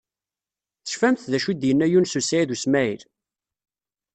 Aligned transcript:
Tecfamt 0.85 1.27
d 1.31 1.33
acu 1.37 1.49
i 1.51 1.53
d-yenna 1.55 1.87
Yunes 1.91 2.13
u 2.19 2.21
Saɛid 2.23 2.53
u 2.55 2.57
Smaɛil? 2.63 3.01